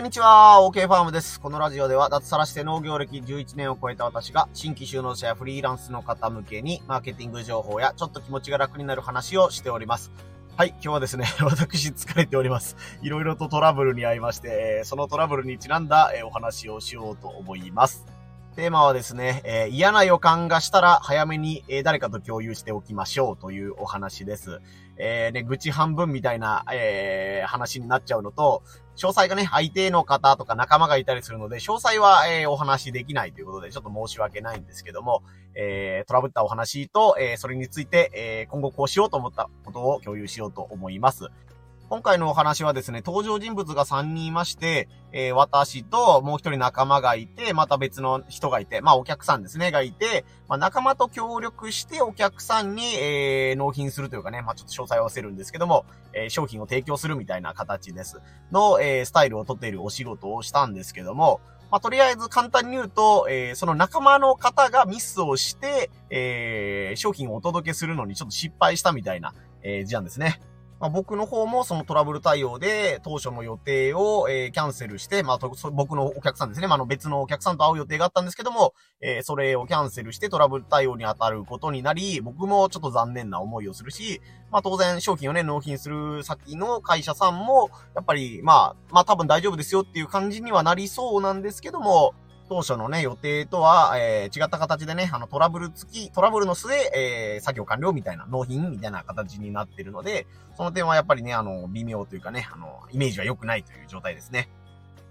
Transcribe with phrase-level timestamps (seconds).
[0.00, 1.38] こんにちは、OK ファームです。
[1.38, 10.10] このラジオでは脱サラして農業歴11年を超えた私が新規就農者やフリーランスの方向けにマーケティング情報やちょっと気持ちが楽になる話をしております。
[10.56, 12.78] はい、今日はですね、 私疲れております。
[13.02, 18.06] いろいろとトラブルに遭いまして、そのトラブルにちなんだお話をしようと思います。
[18.56, 24.60] テーマはですね、えー、嫌な予感がしたら早めに、誰かと共有しておきましょうというお話です。
[24.96, 28.62] えー、ね、愚痴半分みたいな、えー、話になっちゃうのと、
[29.00, 35.22] 詳細がね、相手の方とか仲間がいたりするので、詳細は、えー、お話しできないということで、ちょっと申し訳ないんですけども、
[35.54, 41.28] えー、トラブったお話と、えー、それについて、えー、今後こうしようと思ったことを共有しようと思います。
[41.90, 58.20] 今回のお話はですね、登場人物が3人いまして、えー、私ともう一人仲間がいて、また別の人がいて、まあお客さんですね、がいて、まあ仲間と協力してお客さんに、えー、納品するというかね、まあちょっと詳細を合わせるんですけども、えー、商品を提供するみたいな形です。
[58.52, 61.40] の、えー、スタイルをとっているお仕事をしたんですけども、
[61.72, 70.40] まあ、とりあえず簡単に言うと、えー、その仲間の方がミスをして、えー、商品をお届けするのにちょっと失敗したみたいな、えー、事案ですね。
[70.80, 75.38] まあ、僕の方もそのトラブル対応で当初の予定を、えー、キャンセルして、まあ、
[75.72, 76.66] 僕のお客さんですね。
[76.68, 92.14] まあ、の別のお客さんと会う予定があったんですけども、えー、それをキャンセルしてトラブル対応に当たることになり、僕もちょっと残念な思いをするし、まあ、当然商品をね、納品する先の会社さんも、やっぱり、まあ、まあ、多分大丈夫ですよっていう感じにはなりそうなんですけども、
[92.50, 104.48] 当初のね、予定とは、えー、違った形でね、あの、トラブル付き、トラブルの末、えー、作業完了みたいな、納品みたいな形になってるので、その点はやっぱりね、あの、微妙というかね、あの、イメージは良くないという状態ですね。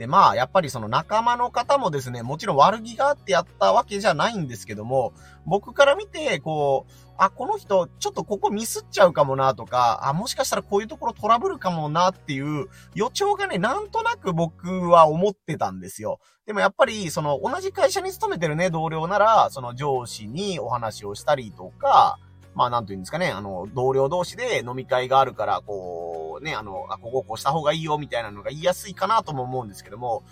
[0.00, 5.12] で、まあ、やっぱりその仲間の方もですね、もちろん悪気があってやったわけじゃないんですけども、
[5.44, 16.18] 僕から見て、こう、あ、この人、ちょっとここミスっちゃうかもなとか、あ、もしかしたらこういうところトラブルかもなっていう予兆がね、なんとなく僕は思ってたんですよ。
[16.46, 22.18] でもやっぱり、その、同じ会社に勤めてるね、同僚なら、その上司にお話をしたりとか、
[22.54, 30.24] まあ、なんというんですかね、あの、同僚同士で飲み会があるから、こう、ね、あの、あ、こここうした方がいいよ、みたいなのが言いやすいかなとも思うんですけども、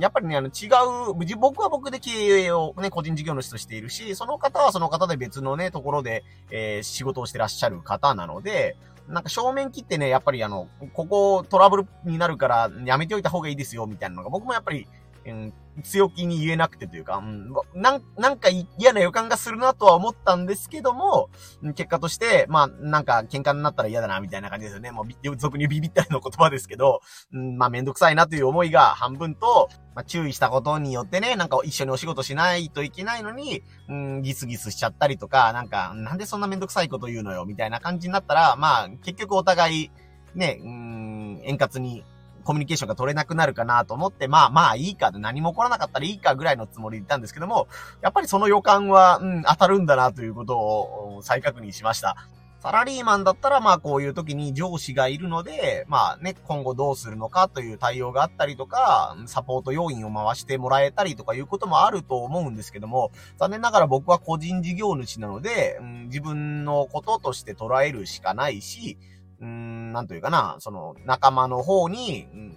[0.00, 0.68] やっぱりね、あの、違
[1.10, 8.76] う、僕は僕で経営をね、個人事業主としているし、その方はその方で別のね、ところで、えー、仕事をしてらっしゃる方なので、
[9.08, 14.86] なんか正面切ってね、やっぱりあの、ここトラブルになるからやめておいた方がいいですよ、みたいなのが僕もやっぱり
[15.26, 15.52] うん、
[15.82, 21.30] 強気に言えなくてというか、うん、なん、なんか嫌な予感がするなとは思ったんですけども、
[21.74, 24.90] 結果として、まあ、なんか喧嘩になったら嫌だな、みたいな感じですよね。
[24.90, 27.00] もう、俗にビビったりの言葉ですけど、
[27.32, 39.90] うん、まあ、めんどくさいなという思いが半分と、まあ、注意したことによってね、なんか一緒にお仕事しないといけないのに、うん、ギスギスしちゃったりとか、なんか、なんでそんなめんどくさいこと言うのよ、みたいな感じになったら、まあ、結局お互い、
[40.34, 42.04] ね、うん、円滑に
[42.42, 47.68] コミュニケーションが取れなくなるかなと思って、まあまあいいかで何も起こらなかったらいいかぐらいのつもりで言ったんですけども、
[48.00, 52.16] やっぱりその予感は、うん、当たるんだなということを再確認しました。
[52.62, 68.96] サラリーマンだったら、まあこういう時に上司がいるので、まあね、今後どうするのかという対応があったりとか、サポート要員を回してもらえたりとかいうこともあると思うんですけども、残念ながら僕は個人事業主なので、うん、自分のこととして捉えるしかないし、
[69.42, 72.56] うん、なんというかな、その、仲間の方に、うん、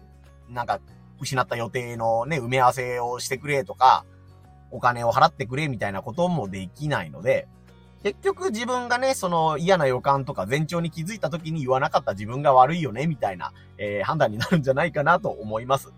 [0.50, 0.80] なんか、
[1.20, 4.06] 失った予定のね、埋め合わせをしてくれとか、
[4.72, 7.48] お金を払ってくれみたいなこともできないので、
[8.04, 15.92] 結局自分がね、その嫌な予感とか前兆に気づいた時に言わなかった自分が悪いよね、みたいな、えー、判断になるんじゃないかなと思います。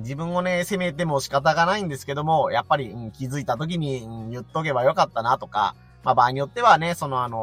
[0.00, 5.74] 自分をね、責めても仕方がないんですけども、やっぱり、うん、気づいた時に、うん、言っとけばよかったなとか、
[6.04, 7.38] まあ場合によってはね、そのあの、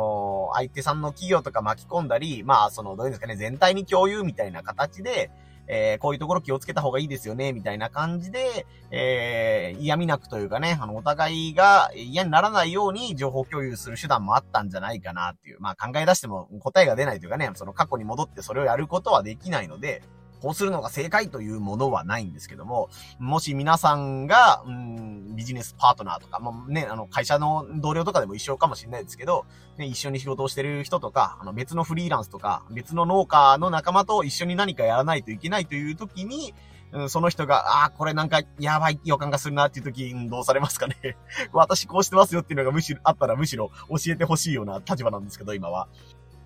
[0.53, 5.31] 相手さんの企業とか巻き込んだり、まあその、どういうんですかね、全体に共有みたいな形で、
[5.67, 20.01] えー、こういうところ気をつけた方がいいですよね、みたいな感じで、えー、嫌味なくというかね、あの、お互いが嫌にならないように情報共有する手段もあったんじゃないかなっていう、まあ考え出しても答えが出ないというかね、その過去に戻ってそれをやることはできないので、
[20.43, 29.45] こうするのが正解というものはないんですけども、もし皆さんが、うん、ビジネスパートナーとか、もね、あの、会社の同僚とかでも一緒かもしれないですけど、
[29.77, 36.53] ね、一緒に仕事をしてる人とか、あの、別のフリーランスとか、別の農家の仲間と一緒に何かやらないといけないという時に、
[36.91, 40.97] うん、その人が、ああ、これなんかやばい予感がするなっていう時、うん、どうされますかね？
[41.53, 45.87] 私こうしてますよっていうのがむしろ、あったらむしろ教えてほしいような立場なんですけど、今は。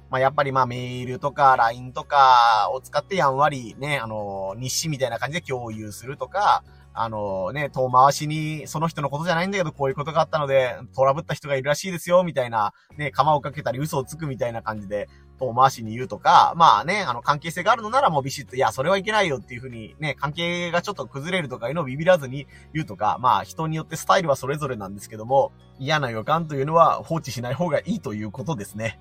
[0.10, 6.64] まあ、やっぱりまあメールとか LINE とかを使ってやんわりね、あの、日誌みたいな感じで共有するとか、
[7.00, 15.08] あのね、遠回しに、その人のことじゃないんだけど、こういうことがあったので、トラブった人がいるらしいですよ、みたいな、ね、釜をかけたり嘘をつくみたいな感じで、
[15.40, 29.00] 遠回しに言うとか、まあね、あの、関係性があるのならもうビシッと、いや、それはいけないよっていうふうに、ね、関係がちょっと崩れるとかいうのをビビらずに言うとか、まあ、人によってスタイルはそれぞれなんですけども、嫌な予感というのは放置しない方がいいということですね。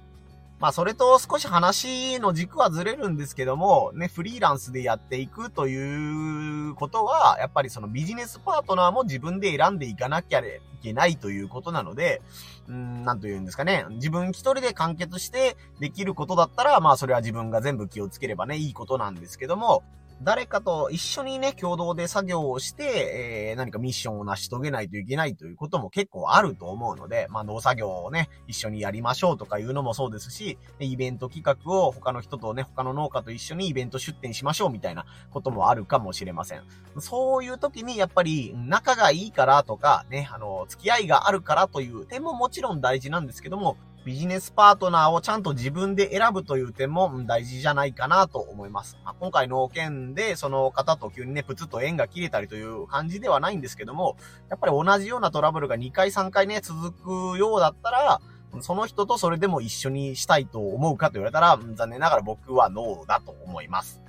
[0.59, 12.23] まあ、それと少し話の軸はずれるんですけども、ね、フリーランスでやっていくということは、やっぱりそのビジネスパートナーも自分で選んでいかなきゃいけないということなので、
[12.69, 13.85] うん、なんと言うんですかね。
[13.91, 19.83] 自分一人で完結してできることだったら、まあそれは自分が全部気をつければね、いいことなんですけども、
[20.23, 36.63] 誰かと一緒にね、共同で作業をして、えー、何かミッションを成し遂げないといけないということも結構あると思うので、まあ農作業をね、一緒にやりましょうとかいうのもそうですし、イベント企画を他の人とね、他の農家と一緒にイベント出店しましょうみたいなこともあるかもしれません。
[36.99, 43.77] そういう時にやっぱり仲がいいからとか、ね、あの、付き合いがあるからという点ももちろん大事なんですけども、
[44.07, 48.97] ビジネスパートナーをちゃんと自分で選ぶという点も大事じゃないかなと思います。
[49.05, 54.17] まあ、今回の件でその方と急にね、プツッと縁が切れたりという感じではないんですけども、
[54.49, 56.93] やっぱり同じようなトラブルが2回3回ね、続
[57.35, 58.21] くようだったら、
[58.61, 64.01] その人とそれでも一緒にしたいと思うかと言われたら、残念ながら僕はノーだと思います。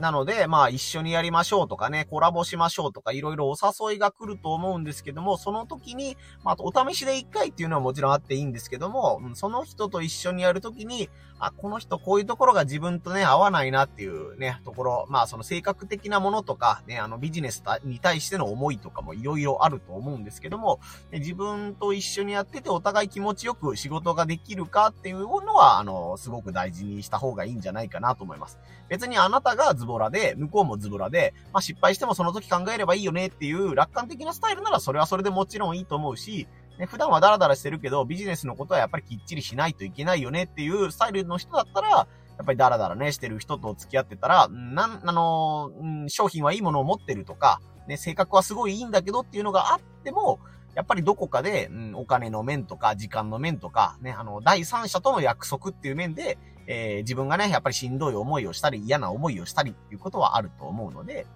[0.00, 20.80] なので、まあ一緒にやりましょうとかね、コラボしましょうとかいろいろお誘いが来ると思うんですけども、その時に、まあお試しで1回っていうのはもちろんあっていいんですけども、その人と一緒にやるときに、あ、この人こういうところが自分とね、合わないなっていうね、ところ、まあその性格的なものとか、ね、あのビジネスに対しての思いとかもいろいろあると思うんですけども、
[21.12, 28.58] 自分と一緒にやっててお互い気持ちよく仕事ができるかっていうのは、あの、すごく大事にした方がいいんじゃないかなと思います。
[28.88, 36.48] 別にあなたがズボラで、向こうもズボラで、まあ失敗してもその時考えればいいよねっていう楽観的なスタイルならそれはそれでもちろんいいと思うし、
[36.78, 42.06] ね、普段はダラダラしてるけど、ビジネスのことはやっぱりきっちりしないといけないよねっていうスタイルの人だったら、や
[42.42, 50.38] っぱりダラダラね、してる人と付き合ってたら、なん、あのー、商品はいいものを持ってるとか、ね、性格はすごいいいんだけどっていうのがあっても、
[50.74, 61.26] やっぱりどこかで、うん、お金の面とか、時間の面とか、ね、あの、第三者との約束っていう面で、えー、自分がね、やっぱりしんどい思いをしたり、嫌な思いをしたりっていうことはあると思うので、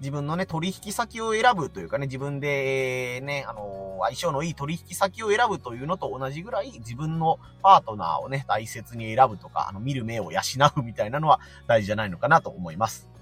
[0.00, 10.40] 自分のね、取引先を選ぶというかね、自分でね、あのー、相性のいい取引先を選ぶというのと同じぐらい、自分のパートナーをね、大切に選ぶとか、あの、見る目を養
[10.76, 13.17] うみたいなのは大事じゃないのかなと思います。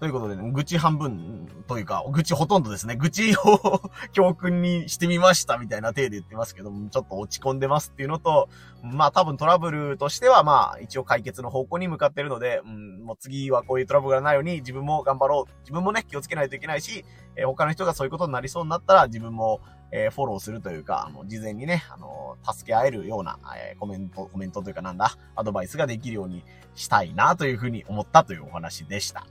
[0.00, 3.82] ということでね、愚痴半分というか、愚痴ほとんどですね、愚痴を
[4.12, 8.48] 教訓にしてみましたみたいな体で言ってますけども、ちょっと落ち込んでますっていうのと、
[8.82, 15.52] まあ多分トラブルとしてはまあ一応解決の方向に向かってるので、うん、もう次はこういうトラブルがないように自分も頑張ろう。
[15.60, 17.04] 自分もね、気をつけないといけないし、
[17.36, 19.60] えー、他の人がそういうことになりそうになったら自分も
[19.92, 26.44] えー、フォローするというか、あの、事前にね、あの、助け合えるような、えー、コメント、コメントというかなんだ、アドバイスができるように
[26.74, 29.26] したいなというふうに思ったというお話でした。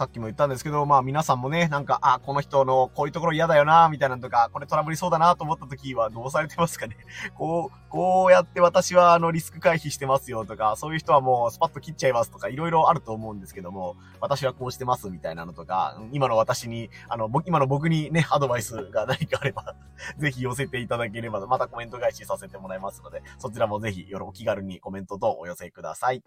[0.00, 6.96] さっきも言ったんですけど、まあ皆さんもね、なんか、あ、この人のこういうところ嫌だよな、みたいなのとか、これトラブりそうだなと思った時はどうされてますかね？
[7.36, 19.74] こう、こうやって私はあのリスク回避してますよとか、そういう人はもうスパッと切っちゃいますとか、いろいろあると思うんですけども、私はこうしてますみたいなのとか、今の私に、あの、今の僕にね、アドバイスが何かあれば
[20.16, 26.22] ぜひ寄せていただければ、またコメント返しさせてもらいますので、そちらもぜひ、よろ、お気軽にコメントとお寄せください。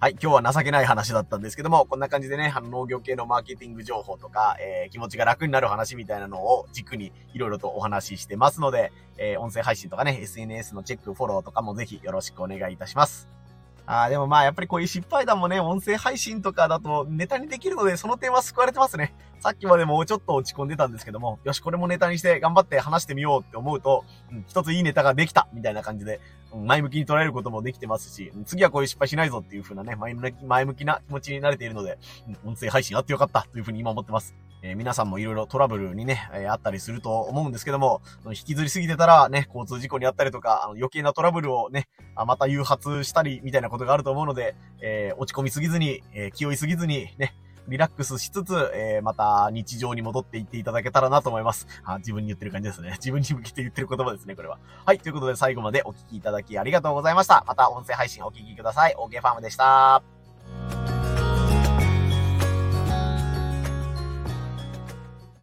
[0.00, 13.28] はい、今日は情けない話だったんですけども、こんな感じでね、あの農業系のマーケティング情報とか、えー、気持ちが楽になる話みたいなのを軸にいろいろとお話ししてますので、えー、音声配信とかね、SNS のチェック、フォローとかもぜひよろしくお願いいたします。
[13.86, 19.16] ああ、でもまあやっぱりこういう失敗談もね、音声配信とかだとネタにできるので、その点は救われてますね。
[19.40, 26.20] さっきまでもうちょっと落ち込んでたんですけども、よし、これもネタにして頑張って話してみようって思うと、うん、一ついいネタができたみたいな感じで、
[26.52, 31.98] うん、前向きに捉えることもできてますし、次はこういう失敗しないぞっていう風なね、前向き前向きな気持ちになれているので、
[32.44, 34.34] うん、音声配信あってよかったという風に今思ってます。
[34.62, 47.34] えー、皆さんもいろいろトラブルにね、えー、あったりすると思うんですけども、引きずりすぎてたらね、交通事故にあったりとか、あの余計なトラブルをね、あまた誘発したりみたいなことがあると思うので、えー、落ち込みすぎずに、え気負いすぎずに、ね、
[47.68, 51.66] リラックスしつつ、えー、また日常に戻っていっていただけたらなと思います。
[51.84, 52.92] あ、自分に言ってる感じですね。
[52.98, 54.58] 自分に向けて言ってる言葉ですね、これは。
[54.84, 57.44] はい、ということで最後までお聴きいただきありがとうございました。
[57.46, 58.94] また音声配信お聴きください。
[58.94, 60.17] OK ファームでした。